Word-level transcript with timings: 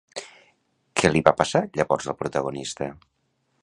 Què 1.01 1.11
li 1.13 1.23
va 1.29 1.35
passar 1.43 1.63
llavors 1.81 2.11
al 2.13 2.19
protagonista? 2.25 2.93